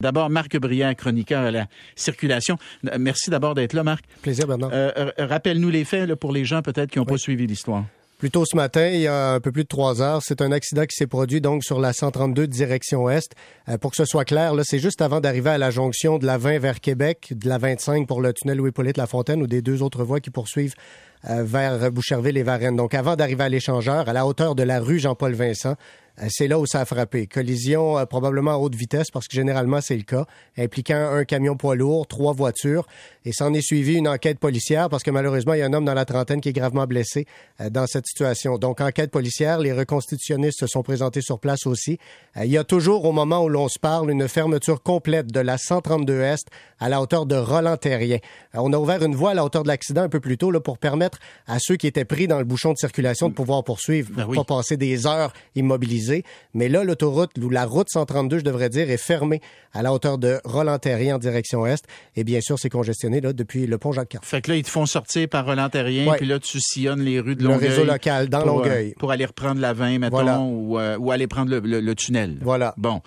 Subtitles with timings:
[0.00, 1.66] D'abord, Marc Briand, chroniqueur à la
[1.96, 2.56] circulation.
[3.00, 4.04] Merci d'abord d'être là, Marc.
[4.22, 4.70] Plaisir, Bernard.
[4.72, 7.84] Euh, rappelle-nous les faits là, pour les gens peut-être qui n'ont pas suivi l'histoire.
[8.18, 10.50] Plus tôt ce matin, il y a un peu plus de trois heures, c'est un
[10.50, 13.32] accident qui s'est produit donc sur la 132 direction Est.
[13.68, 16.26] Euh, pour que ce soit clair, là, c'est juste avant d'arriver à la jonction de
[16.26, 20.04] la 20 vers Québec, de la 25 pour le tunnel Louis-Polyte-Lafontaine ou des deux autres
[20.04, 22.76] voies qui poursuivent euh, vers Boucherville et Varennes.
[22.76, 25.74] Donc avant d'arriver à l'échangeur, à la hauteur de la rue Jean-Paul Vincent,
[26.22, 27.26] euh, c'est là où ça a frappé.
[27.26, 30.26] Collision euh, probablement à haute vitesse, parce que généralement c'est le cas,
[30.56, 32.86] impliquant un camion poids lourd, trois voitures,
[33.24, 35.84] et s'en est suivi une enquête policière, parce que malheureusement, il y a un homme
[35.84, 37.26] dans la trentaine qui est gravement blessé
[37.60, 38.58] euh, dans cette situation.
[38.58, 41.98] Donc, enquête policière, les reconstitutionnistes se sont présentés sur place aussi.
[42.36, 45.58] il y a toujours, au moment où l'on se parle, une fermeture complète de la
[45.58, 46.46] 132 Est
[46.78, 48.18] à la hauteur de Roland-Terrien.
[48.54, 50.60] on a ouvert une voie à la hauteur de l'accident un peu plus tôt là,
[50.60, 51.07] pour permettre
[51.46, 54.44] à ceux qui étaient pris dans le bouchon de circulation de pouvoir poursuivre, ben pas
[54.44, 58.96] passer des heures immobilisés mais là, l'autoroute, ou la route 132, je devrais dire, est
[58.96, 59.40] fermée
[59.72, 61.84] à la hauteur de Roland-Terrien en direction est.
[62.16, 64.28] Et bien sûr, c'est congestionné là, depuis le pont Jacques-Cartier.
[64.28, 67.36] Fait que là, ils te font sortir par Roland-Terrien, puis là, tu sillonnes les rues
[67.36, 67.68] de Longueuil.
[67.68, 68.94] Le réseau local, dans pour, euh, Longueuil.
[68.98, 72.38] pour aller reprendre la 20, mettons, euh, ou, aller prendre le, tunnel.
[72.42, 72.74] Voilà.
[72.76, 73.02] Bon.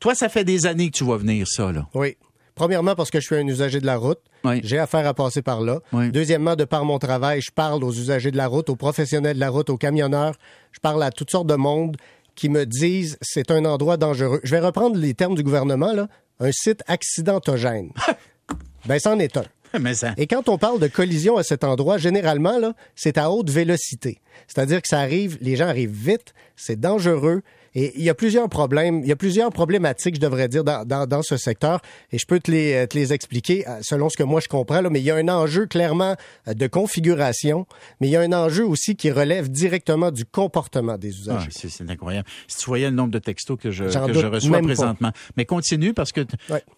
[0.00, 1.88] Toi, ça fait des années que tu vois venir ça, là.
[1.94, 2.16] Oui.
[2.54, 4.20] Premièrement, parce que je suis un usager de la route.
[4.62, 5.80] J'ai affaire à passer par là.
[5.92, 9.40] Deuxièmement, de par mon travail, je parle aux usagers de la route, aux professionnels de
[9.40, 10.36] la route, aux camionneurs.
[10.72, 11.96] Je parle à toutes sortes de monde
[12.34, 14.40] qui me disent c'est un endroit dangereux.
[14.42, 16.08] Je vais reprendre les termes du gouvernement, là.
[16.40, 17.92] Un site accidentogène.
[18.86, 19.44] ben, c'en est un.
[20.16, 24.20] Et quand on parle de collision à cet endroit, généralement, là, c'est à haute vélocité.
[24.46, 27.42] C'est-à-dire que ça arrive, les gens arrivent vite, c'est dangereux,
[27.74, 30.84] et il y a plusieurs problèmes, il y a plusieurs problématiques, je devrais dire, dans,
[30.84, 31.80] dans, dans ce secteur.
[32.12, 34.80] Et je peux te les, te les expliquer euh, selon ce que moi je comprends.
[34.80, 36.14] Là, mais il y a un enjeu clairement
[36.46, 37.66] euh, de configuration,
[38.00, 41.48] mais il y a un enjeu aussi qui relève directement du comportement des usagers.
[41.50, 42.28] Ah, c'est incroyable.
[42.46, 45.10] Si tu voyais le nombre de textos que je, que je reçois présentement.
[45.36, 46.20] Mais continue parce que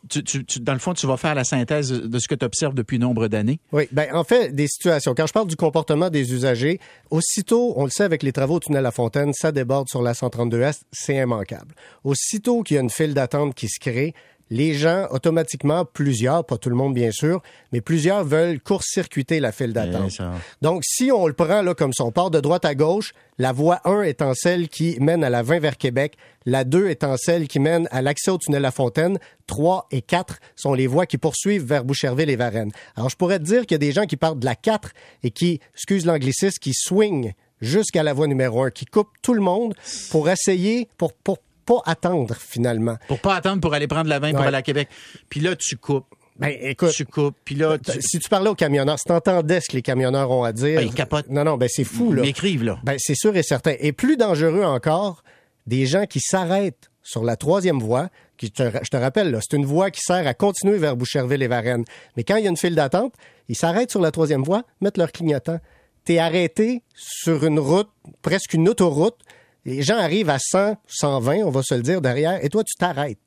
[0.08, 2.44] tu, tu, tu, dans le fond, tu vas faire la synthèse de ce que tu
[2.44, 3.61] observes depuis nombre d'années.
[3.72, 5.14] Oui, ben en fait, des situations.
[5.14, 6.80] Quand je parle du comportement des usagers,
[7.11, 10.14] aussitôt, on le sait avec les travaux au tunnel La Fontaine, ça déborde sur la
[10.14, 11.74] 132 Est c'est immanquable.
[12.05, 14.14] Aussitôt qu'il y a une file d'attente qui se crée,
[14.48, 17.42] les gens, automatiquement, plusieurs, pas tout le monde bien sûr,
[17.73, 20.19] mais plusieurs veulent court-circuiter la file d'attente.
[20.63, 23.80] Donc, si on le prend là comme son part de droite à gauche, la voie
[23.85, 27.58] 1 étant celle qui mène à la 20 vers Québec, la 2 étant celle qui
[27.58, 31.64] mène à l'accès au tunnel La Fontaine, 3 et 4 sont les voies qui poursuivent
[31.64, 32.73] vers Boucherville et Varennes.
[32.95, 34.92] Alors, je pourrais te dire qu'il y a des gens qui partent de la 4
[35.25, 39.40] et qui, excuse l'anglicisme, qui swing jusqu'à la voie numéro 1, qui coupe tout le
[39.40, 39.74] monde
[40.11, 42.96] pour essayer, pour, pour pas attendre finalement.
[43.08, 44.89] Pour pas attendre pour aller prendre la 20 pour aller à Québec.
[45.28, 46.06] Puis là, tu coupes.
[46.39, 46.92] Ben, écoute.
[46.92, 47.36] Tu coupes.
[47.45, 50.52] Puis là, si tu parlais aux camionneurs, si t'entendais ce que les camionneurs ont à
[50.52, 50.80] dire.
[50.80, 51.28] Ben, ils capotent.
[51.28, 52.22] Non, non, ben, c'est fou, là.
[52.22, 52.78] Ils m'écrivent, là.
[52.84, 53.74] Ben, c'est sûr et certain.
[53.80, 55.22] Et plus dangereux encore,
[55.66, 59.64] des gens qui s'arrêtent sur la troisième voie, qui, je te rappelle, là, c'est une
[59.64, 61.84] voie qui sert à continuer vers Boucherville et Varennes.
[62.16, 63.14] Mais quand il y a une file d'attente,
[63.48, 65.58] ils s'arrêtent sur la troisième voie, mettent leur clignotant.
[66.06, 67.90] T'es arrêté sur une route,
[68.22, 69.17] presque une autoroute,
[69.64, 72.74] les gens arrivent à 100, 120, on va se le dire derrière, et toi, tu
[72.77, 73.18] t'arrêtes.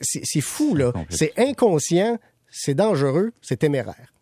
[0.00, 0.92] C'est fou, là.
[1.10, 2.18] C'est inconscient,
[2.50, 4.12] c'est dangereux, c'est téméraire.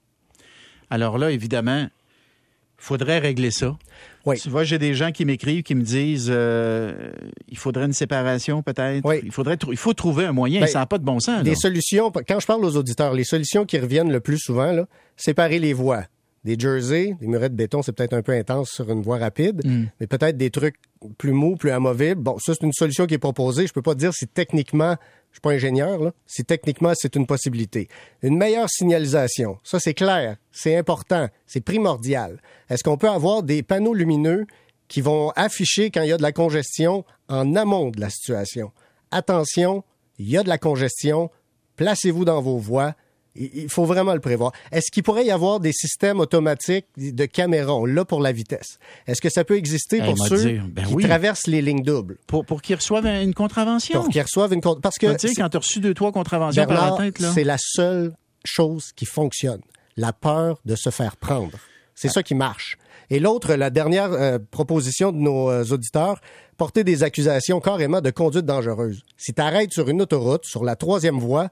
[0.90, 3.78] Alors là, évidemment, il faudrait régler ça.
[4.26, 4.40] Oui.
[4.40, 7.12] Tu vois, j'ai des gens qui m'écrivent, qui me disent euh,
[7.48, 9.04] il faudrait une séparation peut-être.
[9.06, 9.20] Oui.
[9.22, 10.60] Il faudrait il faut trouver un moyen.
[10.60, 11.44] Ben, ça n'a pas de bon sens.
[11.44, 14.86] Les solutions, quand je parle aux auditeurs, les solutions qui reviennent le plus souvent, là,
[15.16, 16.04] séparer les voies
[16.44, 19.64] des jerseys, des murets de béton, c'est peut-être un peu intense sur une voie rapide,
[19.64, 19.86] mm.
[20.00, 20.76] mais peut-être des trucs
[21.16, 22.20] plus mous, plus amovibles.
[22.20, 23.66] Bon, ça, c'est une solution qui est proposée.
[23.66, 24.96] Je peux pas dire si techniquement,
[25.30, 27.88] je suis pas ingénieur, là, si techniquement c'est une possibilité.
[28.22, 32.40] Une meilleure signalisation, ça c'est clair, c'est important, c'est primordial.
[32.70, 34.46] Est-ce qu'on peut avoir des panneaux lumineux
[34.88, 38.72] qui vont afficher quand il y a de la congestion en amont de la situation?
[39.10, 39.84] Attention,
[40.18, 41.30] il y a de la congestion,
[41.76, 42.94] placez-vous dans vos voies,
[43.34, 44.52] il faut vraiment le prévoir.
[44.72, 47.74] Est-ce qu'il pourrait y avoir des systèmes automatiques de caméras?
[47.74, 48.78] On l'a pour la vitesse.
[49.06, 52.18] Est-ce que ça peut exister pour ceux ben qui traversent les lignes doubles?
[52.26, 54.00] Pour, pour qu'ils reçoivent une contravention?
[54.00, 54.80] Pour qu'ils reçoivent une contravention.
[54.80, 55.16] Parce que.
[55.16, 57.30] Tu sais, quand tu as reçu deux, trois contraventions par la tête, là.
[57.32, 58.12] C'est la seule
[58.44, 59.60] chose qui fonctionne.
[59.96, 61.58] La peur de se faire prendre.
[61.94, 62.78] C'est ça qui marche.
[63.10, 66.20] Et l'autre, la dernière euh, proposition de nos euh, auditeurs,
[66.56, 69.02] porter des accusations carrément de conduite dangereuse.
[69.16, 71.48] Si tu arrêtes sur une autoroute, sur la troisième voie,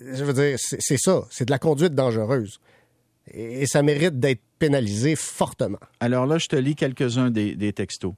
[0.00, 2.60] je veux dire, c'est ça, c'est de la conduite dangereuse.
[3.32, 5.78] Et, ça mérite d'être pénalisé fortement.
[6.00, 8.14] Alors là, je te lis quelques-uns des, textos.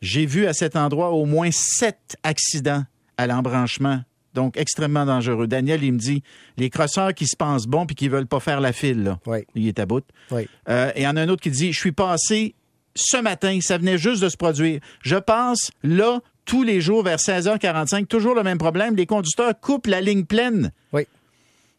[0.00, 2.84] J'ai vu à cet endroit au moins sept accidents
[3.16, 4.02] à l'embranchement
[4.34, 5.46] donc extrêmement dangereux.
[5.46, 6.22] Daniel, il me dit,
[6.58, 9.18] les crosseurs qui se pensent bons puis qui veulent pas faire la file, là.
[9.24, 9.46] Oui.
[9.54, 10.04] Il est à bout.
[10.30, 10.46] Oui.
[10.68, 12.54] Euh, et il y en a un autre qui dit, je suis passé
[12.94, 14.80] ce matin, ça venait juste de se produire.
[15.02, 18.94] Je passe là tous les jours vers 16h45, toujours le même problème.
[18.94, 20.70] Les conducteurs coupent la ligne pleine.
[20.92, 21.06] Oui.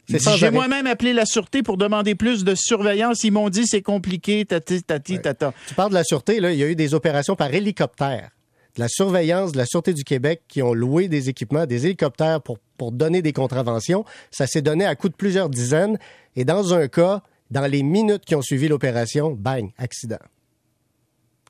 [0.08, 3.24] J'ai moi-même appelé la sûreté pour demander plus de surveillance.
[3.24, 5.52] Ils m'ont dit c'est compliqué, tati, tati, tata.
[5.66, 8.30] Tu parles de la sûreté, là, il y a eu des opérations par hélicoptère.
[8.76, 12.40] De la surveillance de la Sûreté du Québec qui ont loué des équipements, des hélicoptères
[12.40, 14.04] pour, pour donner des contraventions.
[14.30, 15.98] Ça s'est donné à coût de plusieurs dizaines.
[16.36, 20.18] Et dans un cas, dans les minutes qui ont suivi l'opération, bang, accident.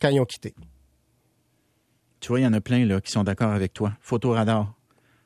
[0.01, 0.55] Quand ils ont quitté.
[2.21, 3.93] Tu vois, il y en a plein là, qui sont d'accord avec toi.
[4.01, 4.73] Photoradar.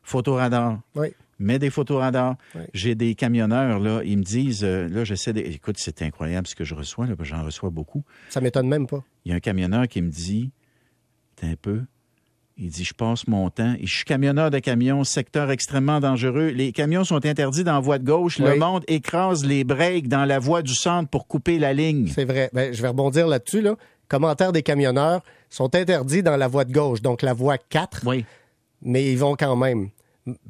[0.03, 0.81] Photoradar.
[0.95, 1.09] Oui.
[1.43, 2.37] Mets des photoradars.
[2.73, 5.41] J'ai des camionneurs, là, ils me disent, euh, là, j'essaie de...
[5.41, 8.05] Écoute, c'est incroyable ce que je reçois, là, j'en reçois beaucoup.
[8.31, 9.03] Ça m'étonne même pas.
[9.25, 10.51] Il y a un camionneur qui me dit,
[11.37, 11.83] t'es un peu,
[12.59, 13.75] il dit, je passe mon temps.
[13.81, 16.49] Et je suis camionneur de camions, secteur extrêmement dangereux.
[16.49, 18.39] Les camions sont interdits dans la voie de gauche.
[18.39, 22.09] Le monde écrase les breaks dans la voie du centre pour couper la ligne.
[22.09, 22.51] C'est vrai.
[22.53, 23.63] Ben, je vais rebondir là-dessus.
[23.63, 23.77] Là.
[24.09, 28.03] Commentaires des camionneurs sont interdits dans la voie de gauche, donc la voie 4.
[28.07, 28.25] Oui.
[28.83, 29.89] Mais ils vont quand même.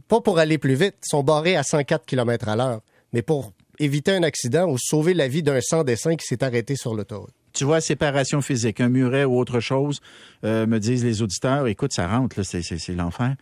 [0.09, 0.97] Pas pour aller plus vite.
[1.05, 2.81] Ils sont barrés à 104 km à l'heure.
[3.13, 6.95] Mais pour éviter un accident ou sauver la vie d'un sans-dessin qui s'est arrêté sur
[6.95, 10.01] l'autoroute tu vois, séparation physique, un muret ou autre chose,
[10.45, 13.35] euh, me disent les auditeurs, écoute, ça rentre, là, c'est, l'enfer.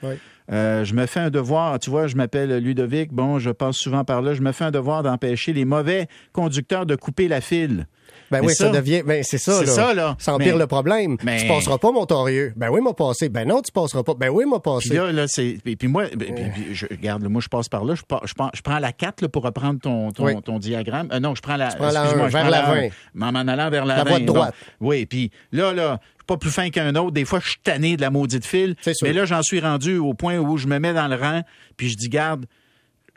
[0.51, 4.05] Euh, je me fais un devoir, tu vois, je m'appelle Ludovic, bon, je passe souvent
[4.05, 7.87] par là, je me fais un devoir d'empêcher les mauvais conducteurs de couper la file.
[8.31, 9.03] Ben oui, ça, devient.
[9.05, 9.67] Ben c'est ça, là.
[9.67, 10.17] ça, là.
[10.19, 11.17] Ça empire le problème.
[11.23, 11.43] Mais...
[11.43, 12.53] Tu passeras pas, mon torieux.
[12.57, 13.29] Ben oui, m'a passé.
[13.29, 14.15] Ben non, tu passeras pas.
[14.15, 14.91] Ben oui, m'a passé.
[14.91, 15.59] Puis là, là, c'est.
[15.63, 17.95] Puis, moi, ben, je, regarde, moi, je passe par là.
[17.95, 21.09] Je, je, je prends la 4 là, pour reprendre ton, ton, ton diagramme.
[21.13, 21.73] Euh, non, je prends la.
[21.73, 22.89] Tu prends la 1, vers la 20.
[23.15, 24.11] M'en allant vers la, la 20.
[24.11, 24.55] voie de droite.
[24.81, 27.11] oui, puis là, là, pas plus fin qu'un autre.
[27.11, 28.77] Des fois, je suis tanné de la maudite file.
[29.03, 31.43] Mais là, j'en suis rendu au point où je me mets dans le rang,
[31.77, 32.47] puis je dis, garde,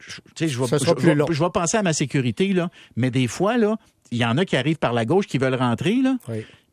[0.07, 2.69] je, je, vais, penser à ma sécurité, là.
[2.95, 3.77] Mais des fois, là,
[4.11, 6.17] il y en a qui arrivent par la gauche qui veulent rentrer, là.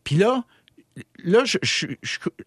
[0.05, 0.45] Puis là,
[1.25, 1.99] là, je, tu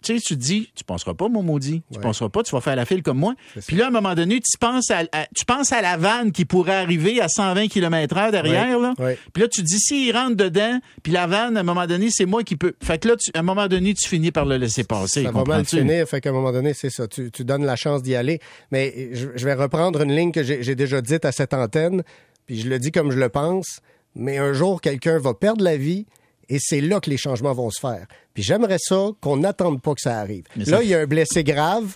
[0.01, 1.83] sais, tu te dis, tu penseras pas, mon maudit.
[1.91, 3.35] Tu penseras pas, tu vas faire la file comme moi.
[3.67, 5.03] Puis là, à un moment donné, tu penses à,
[5.35, 8.94] tu penses à la vanne qui pourrait arriver à 120 km heure derrière, là.
[8.97, 12.25] Puis là, tu dis, s'il rentre dedans, puis la vanne, à un moment donné, c'est
[12.25, 12.73] moi qui peux.
[12.81, 15.23] Fait que là, à un moment donné, tu finis par le laisser passer.
[15.23, 17.07] Ça va mal finir, fait qu'à un moment donné, c'est ça.
[17.07, 18.39] Tu, donnes la chance d'y aller.
[18.71, 22.03] Mais je, je vais reprendre une ligne que j'ai déjà dite à cette antenne,
[22.45, 23.81] puis je le dis comme je le pense
[24.15, 26.06] mais un jour, quelqu'un va perdre la vie
[26.53, 28.05] et c'est là que les changements vont se faire.
[28.35, 30.44] Puis j'aimerais ça qu'on n'attende pas que ça arrive.
[30.55, 31.95] là, il y a un blessé grave,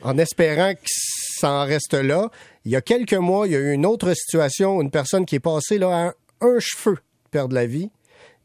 [0.00, 2.30] en espérant que ça en reste là.
[2.64, 5.34] Il y a quelques mois, il y a eu une autre situation, une personne qui
[5.34, 6.96] est passée là à un, cheveu
[7.30, 7.90] perdre la vie.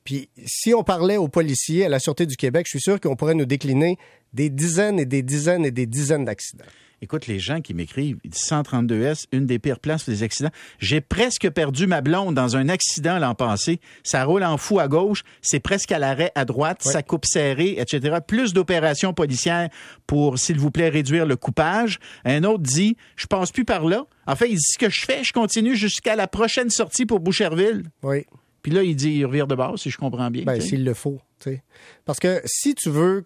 [0.04, 3.16] Puis si on parlait aux policiers, à la Sûreté du Québec, je suis sûr qu'on
[3.16, 3.98] pourrait nous décliner
[4.36, 6.66] des dizaines et des dizaines et des dizaines d'accidents.
[7.02, 10.50] Écoute, les gens qui m'écrivent, 132S, une des pires places pour les accidents.
[10.80, 13.80] J'ai presque perdu ma blonde dans un accident l'an passé.
[14.04, 17.76] Ça roule en fou à gauche, c'est presque à l'arrêt à droite, ça coupe serré,
[17.78, 18.18] etc.
[18.26, 19.70] Plus d'opérations policières
[20.08, 22.00] pour, s'il vous plaît, réduire le coupage.
[22.24, 24.06] Un autre dit, je passe plus par là.
[24.26, 27.20] En fait, il dit, ce que je fais, je continue jusqu'à la prochaine sortie pour
[27.20, 27.84] Boucherville.
[28.04, 28.26] Oui.
[28.64, 30.44] Puis là, il dit, il revient de base, si je comprends bien.
[30.44, 31.64] Ben, s'il le faut, tu sais.
[32.06, 33.26] Parce que si tu veux,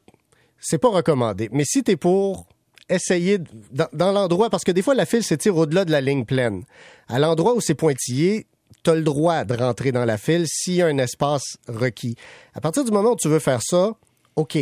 [0.60, 2.48] c'est pas recommandé, mais si tu pour
[2.90, 3.40] essayer
[3.72, 6.64] dans, l'endroit, parce que des fois, la file s'étire au-delà de la ligne pleine.
[7.08, 8.48] À l'endroit où c'est pointillé,
[8.84, 12.16] tu as le droit de rentrer dans la file s'il y a un espace requis.
[12.54, 13.96] À partir du moment où tu veux faire ça,
[14.36, 14.58] OK.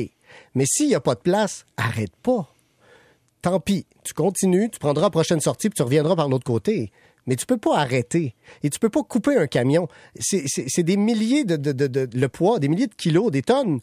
[0.55, 2.53] Mais s'il n'y a pas de place, arrête pas.
[3.41, 3.85] Tant pis.
[4.03, 6.91] Tu continues, tu prendras la prochaine sortie, puis tu reviendras par l'autre côté.
[7.27, 8.35] Mais tu peux pas arrêter.
[8.63, 9.87] Et tu peux pas couper un camion.
[10.19, 13.79] C'est des milliers de, de, de, le poids, des milliers de kilos, des tonnes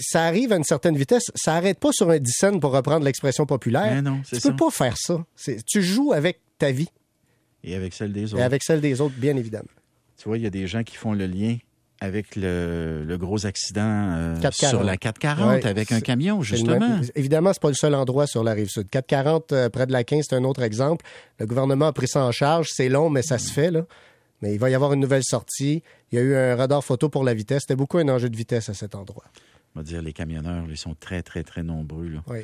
[0.00, 3.46] ça arrive à une certaine vitesse, ça n'arrête pas sur un dixaine pour reprendre l'expression
[3.46, 4.02] populaire.
[4.02, 5.24] non, tu peux pas faire ça.
[5.66, 6.88] Tu joues avec ta vie.
[7.64, 8.42] Et avec celle des autres.
[8.42, 9.68] Et avec celle des autres, bien évidemment.
[10.16, 11.56] Tu vois, il y a des gens qui font le lien
[12.00, 17.00] avec le, gros accident euh, sur la 440 avec un camion, justement.
[17.16, 18.88] Évidemment, c'est pas le seul endroit sur la rive sud.
[18.88, 21.04] 440 euh, près de la 15, c'est un autre exemple.
[21.38, 22.68] Le gouvernement a pris ça en charge.
[22.72, 23.84] C'est long, mais ça se fait, là.
[24.40, 25.82] Mais il va y avoir une nouvelle sortie.
[26.12, 27.62] Il y a eu un radar photo pour la vitesse.
[27.62, 29.24] C'était beaucoup un enjeu de vitesse à cet endroit
[29.78, 32.10] on va dire, les camionneurs, ils sont très, très, très nombreux.
[32.26, 32.40] Oui.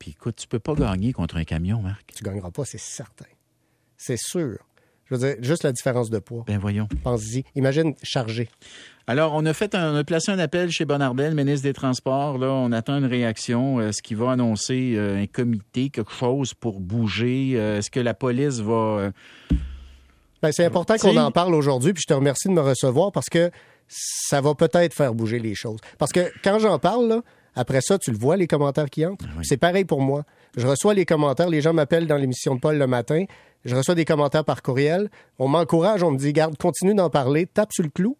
[0.00, 2.12] Puis écoute, tu peux pas gagner contre un camion, Marc.
[2.12, 3.24] Tu gagneras pas, c'est certain.
[3.96, 4.58] C'est sûr.
[5.06, 6.42] Je veux dire, juste la différence de poids.
[6.48, 6.88] Ben voyons.
[7.04, 7.44] Pense-y.
[7.54, 8.48] Imagine chargé.
[9.06, 12.36] Alors, on a fait un, on a placé un appel chez Bonardel, ministre des Transports.
[12.38, 13.80] Là, on attend une réaction.
[13.80, 17.52] Est-ce qu'il va annoncer euh, un comité, quelque chose pour bouger?
[17.54, 18.72] Euh, est-ce que la police va...
[18.72, 19.10] Euh,
[20.42, 23.28] ben, c'est important qu'on en parle aujourd'hui, puis je te remercie de me recevoir parce
[23.28, 23.52] que
[23.96, 25.78] ça va peut-être faire bouger les choses.
[25.98, 27.22] Parce que quand j'en parle,
[27.54, 29.26] après ça, tu le vois, les commentaires qui entrent.
[29.42, 30.24] C'est pareil pour moi.
[30.56, 33.24] Je reçois les commentaires, les gens m'appellent dans l'émission de Paul le matin,
[33.64, 37.46] je reçois des commentaires par courriel, on m'encourage, on me dit, garde, continue d'en parler,
[37.46, 38.16] tape sur le clou,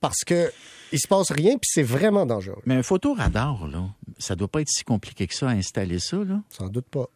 [0.00, 0.50] parce que
[0.92, 2.62] il se passe rien, puis c'est vraiment dangereux.
[2.64, 3.84] Mais un photoradar, là,
[4.18, 6.40] ça doit pas être si compliqué que ça à installer ça, là.
[6.48, 7.08] Sans doute pas.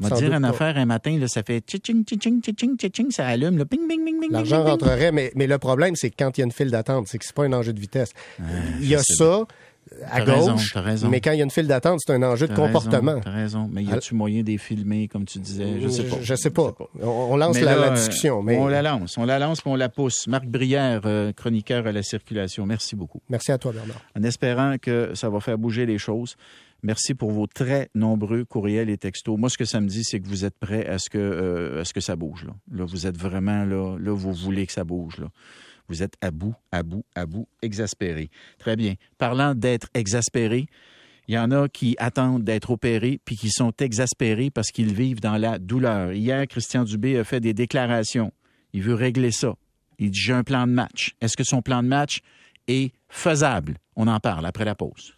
[0.00, 3.26] On va dire une affaire un matin, là, ça fait tching tching tching tching ça
[3.26, 4.30] allume, là, ping, ping, ping, ping.
[4.30, 7.18] L'argent rentrerait, mais, mais le problème, c'est quand il y a une file d'attente, c'est
[7.18, 8.12] que c'est pas un enjeu de vitesse.
[8.80, 9.46] il y a ça
[10.10, 12.54] à gauche, raison, mais quand il y a une file d'attente, c'est un enjeu de
[12.54, 13.20] comportement.
[13.20, 15.80] T'as raison, mais y a-tu moyen des filmer, comme tu disais?
[15.80, 16.16] Je sais pas.
[16.20, 16.74] Je, sais pas.
[17.00, 18.42] On, lance la, discussion.
[18.42, 18.58] Mais...
[18.58, 20.26] On la lance, on la lance, puis on la pousse.
[20.26, 23.20] Marc Brière, euh, chroniqueur à la circulation, merci beaucoup.
[23.28, 24.00] Merci à toi, Bernard.
[24.18, 26.36] En espérant que ça va faire bouger les choses.
[26.82, 29.38] Merci pour vos très nombreux courriels et textos.
[29.38, 31.80] Moi, ce que ça me dit, c'est que vous êtes prêts à ce que, euh,
[31.80, 32.44] à ce que ça bouge.
[32.44, 32.52] Là.
[32.70, 35.18] là, vous êtes vraiment là, là, vous voulez que ça bouge.
[35.18, 35.28] Là.
[35.88, 38.30] Vous êtes à bout, à bout, à bout, exaspéré.
[38.58, 38.94] Très bien.
[39.18, 40.66] Parlant d'être exaspéré,
[41.28, 45.20] il y en a qui attendent d'être opérés puis qui sont exaspérés parce qu'ils vivent
[45.20, 46.12] dans la douleur.
[46.12, 48.32] Hier, Christian Dubé a fait des déclarations.
[48.72, 49.54] Il veut régler ça.
[49.98, 51.14] Il dit J'ai un plan de match.
[51.20, 52.20] Est-ce que son plan de match
[52.68, 53.76] est faisable?
[53.96, 55.15] On en parle après la pause.